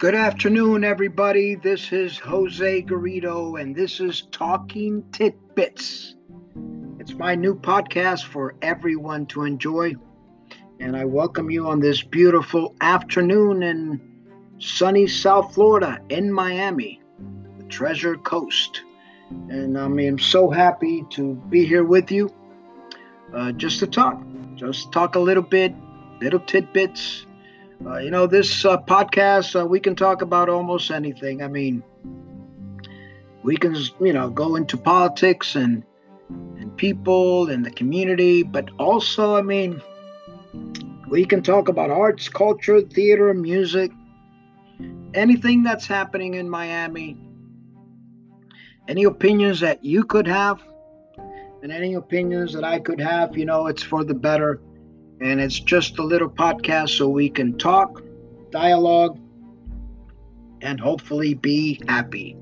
[0.00, 1.56] Good afternoon, everybody.
[1.56, 6.14] This is Jose Garrido, and this is Talking Tidbits.
[6.98, 9.94] It's my new podcast for everyone to enjoy,
[10.80, 14.00] and I welcome you on this beautiful afternoon in
[14.58, 17.02] sunny South Florida, in Miami,
[17.58, 18.82] the Treasure Coast.
[19.50, 22.34] And I I'm so happy to be here with you
[23.34, 24.20] uh, just to talk,
[24.54, 25.74] just talk a little bit,
[26.20, 27.26] little tidbits.
[27.84, 31.42] Uh, you know, this uh, podcast, uh, we can talk about almost anything.
[31.42, 31.82] I mean,
[33.42, 35.82] we can, you know, go into politics and
[36.28, 39.82] and people and the community, but also, I mean,
[41.08, 43.90] we can talk about arts, culture, theater, music,
[45.14, 47.18] anything that's happening in Miami,
[48.86, 50.62] any opinions that you could have,
[51.62, 54.60] and any opinions that I could have, you know, it's for the better
[55.20, 58.02] and it's just a little podcast so we can talk,
[58.50, 59.18] dialogue,
[60.62, 62.36] and hopefully be happy.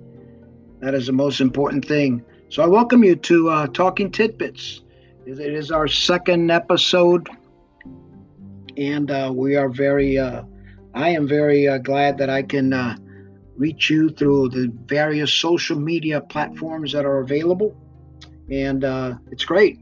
[0.81, 2.25] That is the most important thing.
[2.51, 4.83] So I welcome you to uh, Talking Tidbits.
[5.27, 7.29] It is our second episode,
[8.77, 10.43] and uh, we are very, uh,
[10.95, 12.97] I am very uh, glad that I can uh,
[13.57, 17.77] reach you through the various social media platforms that are available.
[18.51, 19.81] And uh, it's great.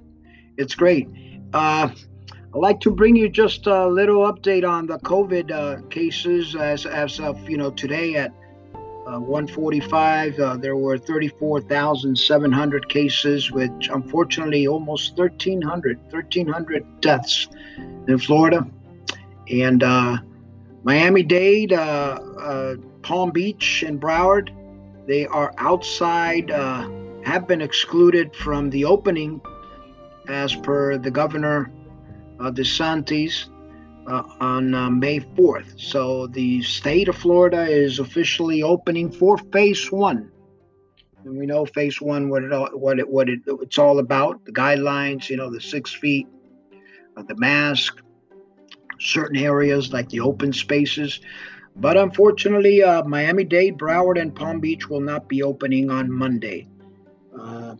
[0.56, 1.08] It's great.
[2.56, 6.86] I'd like to bring you just a little update on the COVID uh, cases as,
[6.86, 8.32] as of you know today at
[9.06, 10.38] uh, 145.
[10.38, 17.48] Uh, there were 34,700 cases, which unfortunately almost 1,300 1,300 deaths
[18.08, 18.66] in Florida,
[19.50, 20.16] and uh,
[20.82, 24.48] Miami-Dade, uh, uh, Palm Beach, and Broward.
[25.06, 26.50] They are outside,
[27.26, 29.40] have been excluded from the opening,
[30.28, 31.72] as per the governor
[32.38, 33.48] uh, DeSantis
[34.06, 35.80] uh, on uh, May 4th.
[35.80, 40.30] So the state of Florida is officially opening for phase one.
[41.24, 44.44] And we know phase one what it what it what it, it's all about.
[44.44, 46.28] The guidelines, you know, the six feet,
[47.16, 48.00] the mask,
[49.00, 51.18] certain areas like the open spaces.
[51.74, 56.68] But unfortunately, uh, Miami Dade, Broward, and Palm Beach will not be opening on Monday.
[57.40, 57.76] Uh,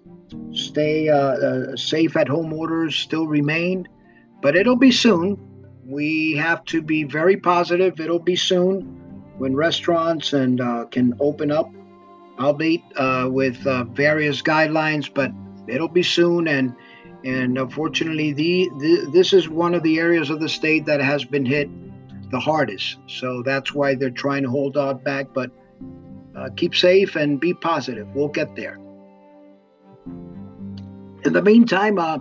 [0.53, 3.87] stay uh, uh, safe at home orders still remain
[4.43, 5.39] but it'll be soon.
[5.85, 7.99] We have to be very positive.
[8.01, 8.83] It'll be soon
[9.39, 11.71] when restaurants and can open up,
[12.39, 12.83] albeit
[13.33, 13.57] with
[13.95, 15.33] various guidelines, but
[15.69, 16.49] it'll be soon.
[16.49, 16.75] And
[17.25, 21.25] and unfortunately, the, the this is one of the areas of the state that has
[21.25, 21.69] been hit
[22.31, 22.99] the hardest.
[23.07, 25.33] So that's why they're trying to hold out back.
[25.33, 25.51] But
[26.37, 28.07] uh, keep safe and be positive.
[28.15, 28.79] We'll get there.
[31.27, 32.19] In the meantime, uh,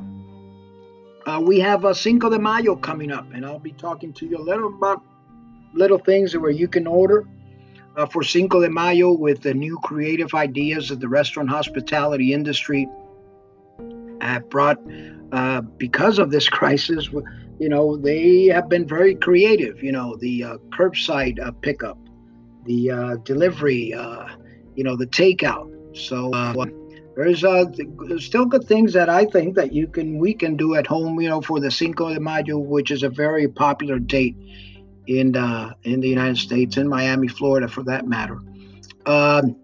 [1.28, 4.38] uh, we have a Cinco de Mayo coming up, and I'll be talking to you
[4.38, 5.04] a little about
[5.76, 7.28] little things where you can order
[7.98, 12.90] uh, for Cinco de Mayo with the new creative ideas that the restaurant hospitality industry
[14.22, 14.80] have brought
[15.32, 17.08] uh, because of this crisis.
[17.60, 19.84] You know, they have been very creative.
[19.84, 22.00] You know, the uh, curbside uh, pickup,
[22.66, 23.94] the uh, delivery,
[24.74, 25.72] you know, the takeout.
[25.96, 26.32] So
[27.16, 27.66] there's uh,
[28.18, 31.20] still good things that I think that you can we can do at home.
[31.22, 34.36] You know, for the Cinco de Mayo, which is a very popular date
[35.08, 38.40] in uh, in the United States, in Miami, Florida, for that matter.
[39.06, 39.56] Um,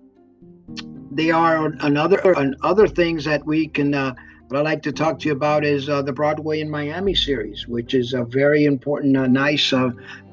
[1.11, 3.93] they are another and other things that we can.
[3.93, 4.15] Uh,
[4.47, 7.67] what I'd like to talk to you about is uh, the Broadway in Miami series,
[7.67, 9.91] which is a very important, uh, nice uh,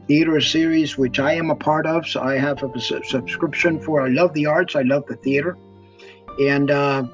[0.09, 2.06] theater series, which I am a part of.
[2.06, 4.03] So I have a subscription for.
[4.03, 4.75] I love the arts.
[4.75, 5.56] I love the theater.
[6.38, 7.04] And uh,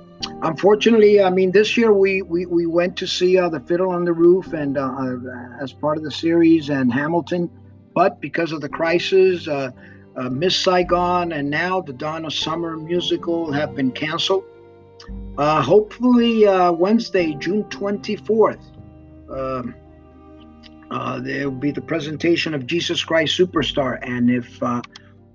[0.43, 4.05] unfortunately, I mean, this year we we, we went to see uh, the Fiddle on
[4.05, 7.51] the Roof and uh, uh as part of the series and Hamilton,
[7.95, 9.71] but because of the crisis, uh,
[10.17, 14.45] uh, Miss Saigon and now the Donna Summer musical have been canceled.
[15.39, 18.61] hopefully, Wednesday, June 24th.
[19.31, 19.75] Um,
[20.91, 24.62] uh, there will be the presentation of Jesus Christ Superstar, and if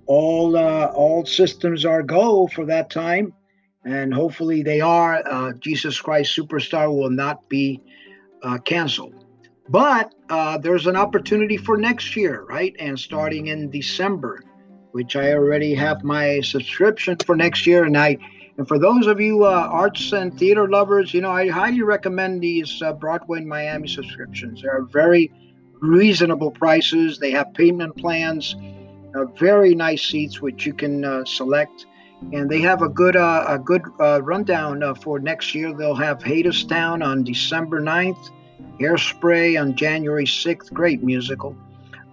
[0.06, 3.34] all all systems are go for that time,
[3.84, 5.22] and hopefully they are.
[5.26, 7.80] Uh, Jesus Christ Superstar will not be
[8.42, 9.24] uh, canceled.
[9.68, 12.74] But uh, there's an opportunity for next year, right?
[12.78, 14.42] And starting in December,
[14.92, 17.84] which I already have my subscription for next year.
[17.84, 18.18] And I,
[18.58, 22.40] and for those of you uh, arts and theater lovers, you know, I highly recommend
[22.40, 24.62] these uh, Broadway in Miami subscriptions.
[24.62, 25.30] They are very
[25.80, 27.18] reasonable prices.
[27.18, 28.56] They have payment plans,
[29.14, 31.86] uh, very nice seats which you can select
[32.32, 35.72] and they have a good uh, a good uh, rundown uh, for next year.
[35.72, 38.30] They'll have Hadestown on December 9th,
[38.78, 41.56] Hairspray on January 6th, great musical.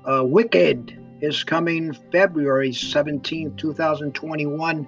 [0.06, 4.88] Uh, Wicked is coming February 17th, 2021.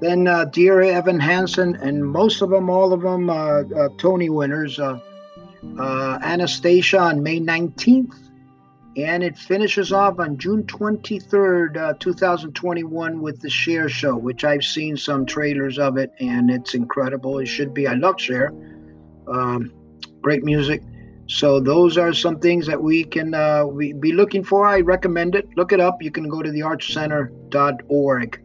[0.00, 4.30] Then uh, Dear Evan Hansen, and most of them, all of them, uh, uh Tony
[4.30, 4.78] winners.
[5.80, 8.27] Anastasia on May 19th.
[8.98, 14.96] And it finishes off on June 23rd, 2021, with the Cher Show, which I've seen
[14.96, 17.38] some trailers of it, and it's incredible.
[17.38, 17.86] It should be.
[17.86, 18.52] I love Cher.
[19.28, 19.72] Um,
[20.20, 20.82] great music.
[21.28, 24.66] So those are some things that we can uh, we be looking for.
[24.66, 25.48] I recommend it.
[25.56, 26.02] Look it up.
[26.02, 28.42] You can go to theartscenter.org.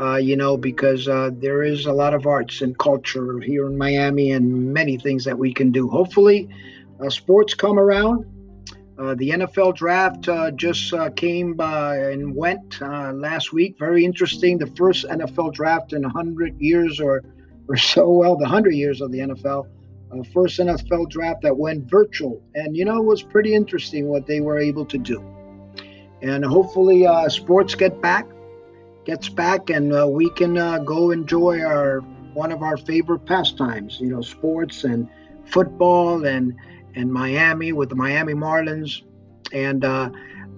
[0.00, 3.76] Uh, you know, because uh, there is a lot of arts and culture here in
[3.76, 5.86] Miami and many things that we can do.
[5.90, 6.48] Hopefully,
[7.04, 8.24] uh, sports come around.
[8.96, 13.76] Uh, the NFL draft uh, just came and went last week.
[13.78, 14.58] Very interesting.
[14.58, 17.22] The first NFL draft in 100 years or,
[17.68, 18.08] or so.
[18.08, 19.66] Well, the 100 years of the NFL
[20.14, 22.42] uh, first NFL draft that went virtual.
[22.54, 25.22] And, you know, it was pretty interesting what they were able to do.
[26.22, 28.26] And hopefully, uh, sports get back,
[29.04, 32.00] gets back, and uh, we can uh, go enjoy our
[32.32, 35.08] one of our favorite pastimes, you know, sports and
[35.44, 36.54] football and
[36.94, 39.02] and Miami with the Miami Marlins.
[39.52, 40.10] And uh,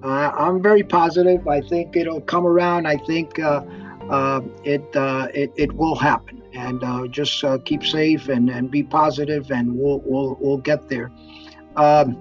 [0.02, 1.46] I'm very positive.
[1.48, 2.86] I think it'll come around.
[2.86, 3.62] I think uh,
[4.64, 9.50] it, it it will happen and uh, just uh, keep safe and, and be positive,
[9.50, 11.12] and we'll we'll we'll get there.
[11.76, 12.16] Um,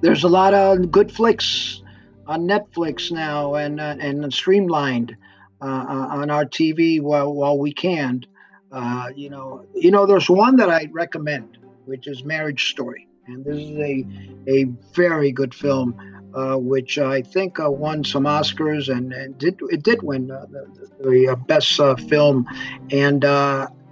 [0.00, 1.82] there's a lot of good flicks
[2.26, 5.16] on Netflix now, and uh, and streamlined
[5.60, 8.24] uh, uh, on our TV while while we can.
[8.72, 11.58] Uh, you know, you know, there's one that I recommend,
[11.90, 14.06] which is Marriage Story, and this is a
[14.48, 14.64] a
[14.94, 15.88] very good film
[16.34, 20.46] uh, which I think uh, won some Oscars and, and, did it did win uh,
[20.48, 22.46] the, the uh, best uh, film.
[22.92, 23.24] And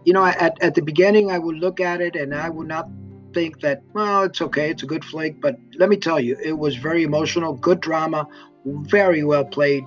[0.05, 2.89] you know, at, at the beginning, I would look at it and I would not
[3.35, 5.41] think that well, it's okay, it's a good flick.
[5.41, 8.29] But let me tell you, it was very emotional, good drama,
[8.65, 9.85] very well played.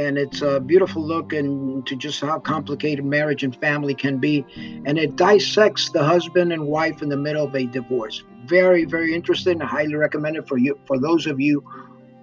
[0.00, 4.44] And it's a beautiful look into just how complicated marriage and family can be.
[4.86, 9.14] And it dissects the husband and wife in the middle of a divorce very, very
[9.14, 9.62] interesting.
[9.62, 11.64] I highly recommend it for you for those of you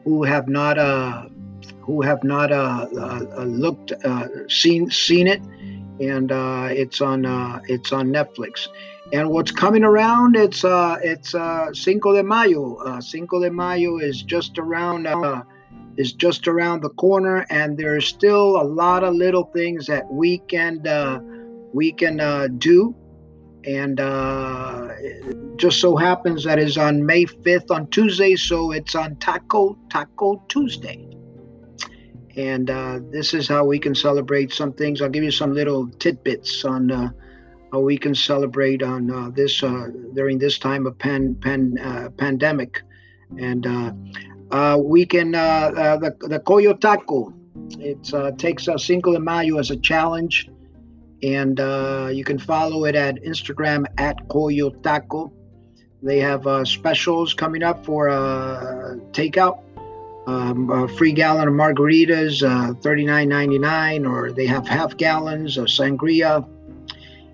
[0.03, 1.27] who have not uh,
[1.81, 5.41] who have not uh, uh, looked uh, seen seen it,
[5.99, 8.67] and uh, it's on uh, it's on Netflix.
[9.13, 10.35] And what's coming around?
[10.35, 12.75] It's uh, it's uh, Cinco de Mayo.
[12.75, 15.43] Uh, Cinco de Mayo is just around uh,
[15.97, 20.39] is just around the corner, and there's still a lot of little things that we
[20.39, 21.19] can uh,
[21.73, 22.95] we can uh, do
[23.67, 24.87] and uh,
[25.57, 30.41] just so happens that is on May 5th on Tuesday, so it's on Taco Taco
[30.47, 31.05] Tuesday.
[32.37, 35.01] And uh, this is how we can celebrate some things.
[35.01, 37.09] I'll give you some little tidbits on uh,
[37.73, 39.59] how we can celebrate on uh, this
[40.13, 42.83] during this time of pan, pan pandemic.
[43.37, 43.65] And
[44.83, 47.33] we can the the Coyo Taco.
[47.79, 50.49] It takes a Cinco de Mayo as a challenge
[51.23, 55.31] and uh, you can follow it at Instagram at Coyotaco.
[56.03, 59.63] They have uh, specials coming up for uh, takeout.
[60.27, 66.45] Um, a free gallon of margaritas, uh, $39.99, or they have half gallons of sangria.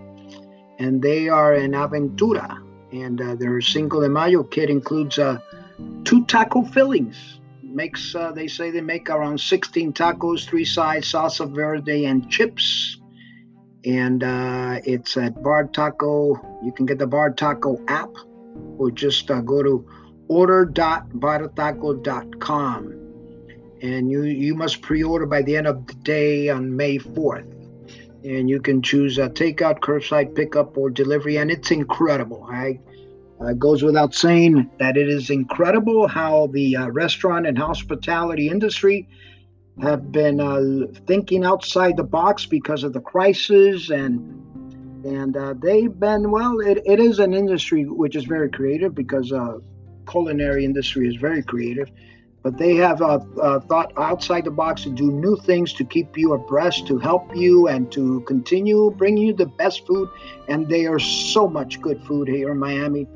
[0.79, 2.59] and they are in Aventura.
[2.91, 5.19] And uh, their Cinco de Mayo kit includes
[6.05, 7.39] two taco fillings.
[7.61, 12.99] Makes they say they make around 16 tacos, three sides, salsa verde, and chips.
[13.85, 16.39] And uh, it's at Bar Taco.
[16.63, 18.11] You can get the Bar Taco app,
[18.77, 19.85] or just uh, go to
[20.29, 22.99] order.bartaco.com.
[23.81, 27.49] and you you must pre-order by the end of the day on May 4th.
[28.23, 32.47] And you can choose a takeout, curbside pickup, or delivery, and it's incredible.
[32.49, 32.79] I
[33.41, 39.09] uh, goes without saying that it is incredible how the uh, restaurant and hospitality industry
[39.81, 44.39] have been uh, thinking outside the box because of the crisis and
[45.05, 49.31] and uh, they've been well it, it is an industry which is very creative because
[49.31, 49.57] uh,
[50.07, 51.89] culinary industry is very creative
[52.43, 56.17] but they have uh, uh, thought outside the box to do new things to keep
[56.17, 60.09] you abreast to help you and to continue bringing you the best food
[60.49, 63.07] and they are so much good food here in miami.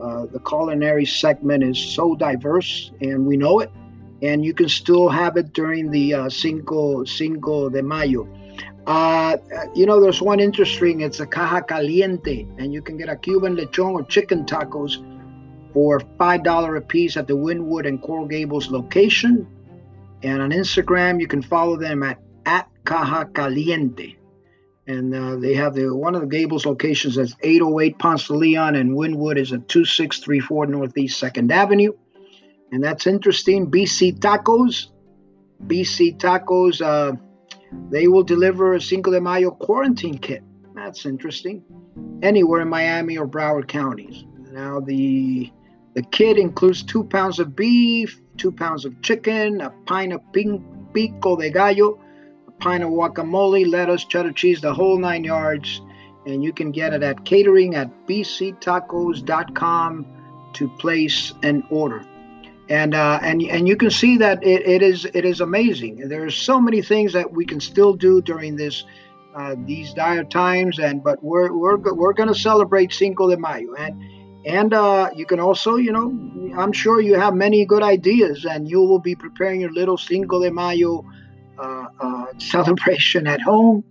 [0.00, 3.70] Uh, the culinary segment is so diverse and we know it
[4.22, 8.28] and you can still have it during the uh, Cinco, Cinco de Mayo.
[8.86, 9.36] Uh,
[9.74, 13.56] you know, there's one interesting, it's a caja caliente, and you can get a Cuban
[13.56, 14.96] lechon or chicken tacos
[15.74, 19.46] for $5 a piece at the Wynwood and Coral Gables location.
[20.22, 24.16] And on Instagram, you can follow them at, at Caja Caliente.
[24.86, 28.74] And uh, they have the one of the Gables locations is 808 Ponce de Leon,
[28.74, 31.92] and Wynwood is at 2634 Northeast 2nd Avenue
[32.72, 33.70] and that's interesting.
[33.70, 34.88] BC Tacos,
[35.66, 37.12] BC Tacos, uh,
[37.90, 40.42] they will deliver a Cinco de Mayo quarantine kit.
[40.74, 41.64] That's interesting.
[42.22, 44.24] Anywhere in Miami or Broward counties.
[44.52, 45.50] Now the
[45.94, 51.36] the kit includes two pounds of beef, two pounds of chicken, a pint of pico
[51.36, 51.98] de gallo,
[52.46, 55.80] a pint of guacamole, lettuce, cheddar cheese, the whole nine yards.
[56.26, 60.06] And you can get it at catering at bctacos.com
[60.52, 62.04] to place an order
[62.68, 66.08] and uh, and and you can see that it, it is it is amazing.
[66.08, 68.84] There are so many things that we can still do during this
[69.34, 73.74] uh, these dire times, and but we're we're we're going to celebrate Cinco de Mayo,
[73.74, 74.02] and
[74.44, 76.08] and uh, you can also you know
[76.58, 80.42] I'm sure you have many good ideas, and you will be preparing your little Cinco
[80.42, 81.04] de Mayo
[81.58, 83.82] uh, uh, celebration at home.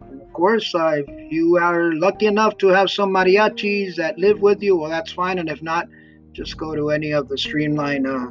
[0.00, 4.62] Of course, uh, if you are lucky enough to have some mariachis that live with
[4.62, 5.88] you, well, that's fine, and if not
[6.34, 8.26] just go to any of the streamline uh,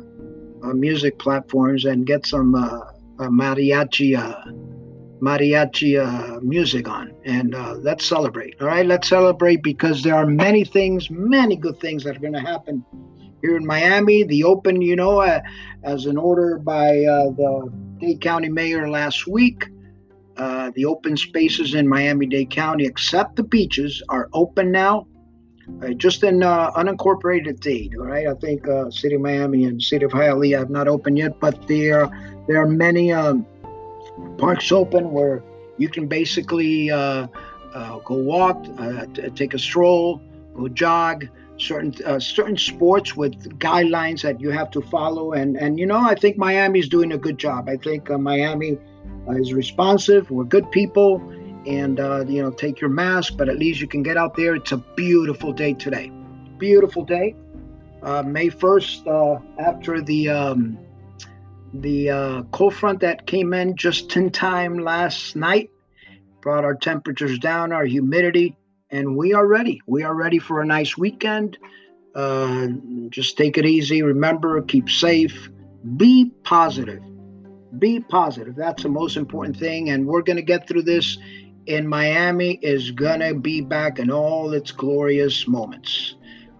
[0.67, 2.79] uh, music platforms and get some uh,
[3.19, 4.43] uh mariachi uh,
[5.21, 8.61] mariachi uh, music on and let's celebrate.
[8.61, 12.33] All right let's celebrate because there are many things many good things that are going
[12.33, 12.83] to happen
[13.41, 14.23] here in miami.
[14.23, 15.21] The open you know
[15.83, 16.91] as an order by
[17.39, 19.69] the dade county mayor last week
[20.35, 25.07] the open spaces in miami dade county except the beaches are open now
[25.81, 28.27] uh, just in uh, unincorporated Dade, all right?
[28.27, 31.67] I think uh, City of Miami and City of Hialeah have not opened yet, but
[31.67, 32.09] there
[32.47, 33.45] there are many um,
[34.37, 35.43] parks open where
[35.77, 37.27] you can basically uh,
[37.73, 40.21] uh, go walk, uh, t- take a stroll,
[40.55, 41.27] go jog.
[41.57, 46.15] Certain certain sports with guidelines that you have to follow, and and you know I
[46.15, 47.69] think Miami's doing a good job.
[47.69, 48.79] I think Miami
[49.29, 50.31] is responsive.
[50.31, 51.21] We're good people
[51.65, 54.55] and uh, you know take your mask but at least you can get out there.
[54.55, 56.11] It's a beautiful day today.
[56.57, 57.35] Beautiful day.
[58.01, 60.77] Uh, may 1st uh, after the um,
[61.73, 65.71] the uh, cold front that came in just in time last night
[66.41, 68.55] brought our temperatures down our humidity
[68.91, 69.81] and we are ready.
[69.87, 71.57] We are ready for a nice weekend.
[72.13, 72.67] Uh,
[73.09, 74.03] just take it easy.
[74.03, 75.49] Remember keep safe.
[75.97, 77.01] Be positive.
[77.79, 78.55] Be positive.
[78.55, 81.17] That's the most important thing and we're going to get through this
[81.65, 86.15] in Miami is going to be back in all its glorious moments.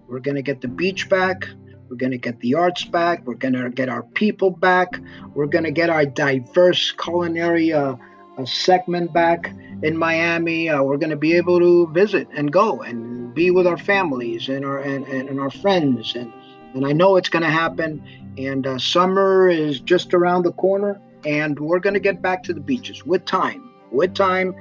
[0.08, 1.48] We're going to get the beach back.
[1.90, 3.26] We're going to get the arts back.
[3.26, 5.00] We're going to get our people back.
[5.36, 7.96] We're going to get our diverse culinary uh,
[8.38, 10.70] uh, segment back in Miami.
[10.70, 14.50] Uh, we're going to be able to visit and go and be with our families
[14.50, 16.16] and our and, and, and our friends.
[16.16, 16.34] And,
[16.74, 18.04] and I know it's going to happen.
[18.38, 21.00] And uh, summer is just around the corner.
[21.26, 23.70] And we're going to get back to the beaches with time.
[23.92, 24.56] With time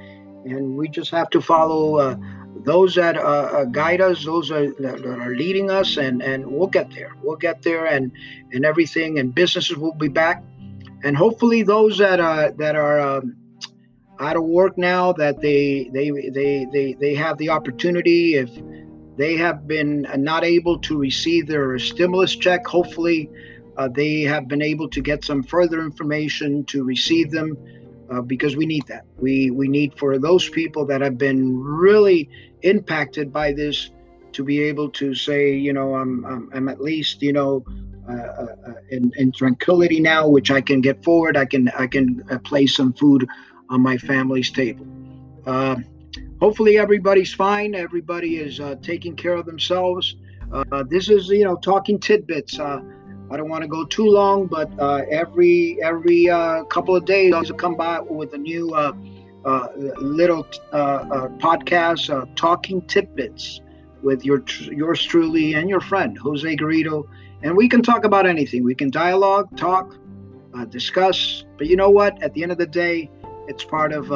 [0.45, 2.15] and we just have to follow uh,
[2.63, 6.67] those that uh, uh, guide us, those are, that are leading us, and and we'll
[6.67, 7.13] get there.
[7.21, 8.11] We'll get there, and
[8.51, 10.43] and everything, and businesses will be back,
[11.03, 13.35] and hopefully those that uh, that are um,
[14.19, 18.49] out of work now, that they they they they they have the opportunity if
[19.17, 22.65] they have been not able to receive their stimulus check.
[22.65, 23.29] Hopefully,
[23.77, 27.57] uh, they have been able to get some further information to receive them
[28.13, 29.05] uh, because we need that.
[29.17, 32.29] We we need for those people that have been really
[32.61, 33.89] impacted by this
[34.33, 37.65] to be able to say, you know, I'm I'm, I'm at least you know
[38.07, 41.37] uh, uh, uh in, in tranquility now, which I can get forward.
[41.37, 43.27] I can I can uh, place some food
[43.69, 44.85] on my family's table.
[45.45, 45.75] Uh,
[46.39, 47.73] hopefully everybody's fine.
[47.73, 50.15] Everybody is taking care of themselves.
[50.89, 52.59] this is you know talking tidbits.
[53.31, 57.33] I don't want to go too long, but uh, every every uh, couple of days
[57.33, 58.93] I'll come by with a new uh,
[59.45, 63.61] uh little uh, uh, podcast, talking tidbits
[64.01, 67.07] with your yours truly and your friend Jose Garrido,
[67.41, 68.63] and we can talk about anything.
[68.63, 69.95] We can dialogue, talk,
[70.69, 71.45] discuss.
[71.57, 72.21] But you know what?
[72.21, 73.09] At the end of the day,
[73.47, 74.11] it's part of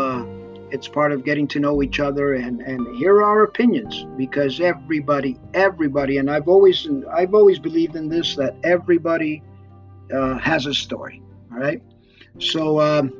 [0.71, 5.37] it's part of getting to know each other and and hear our opinions because everybody
[5.53, 9.41] everybody and i've always i've always believed in this that everybody
[10.13, 11.21] uh, has a story
[11.51, 11.81] all right?
[12.39, 13.11] So um,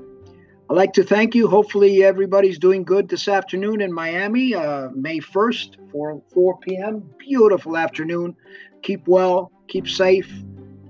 [0.69, 1.47] i'd like to thank you.
[1.47, 7.77] Hopefully everybody's doing good this afternoon in miami uh, may 1st for 4 p.m beautiful
[7.77, 8.35] afternoon.
[8.83, 10.31] Keep well keep safe.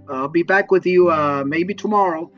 [0.10, 2.32] I'll be back with you uh, maybe tomorrow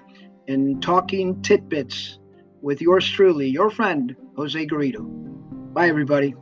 [0.47, 2.18] in talking tidbits
[2.61, 5.03] with yours truly, your friend, Jose Garrido.
[5.73, 6.35] Bye, everybody.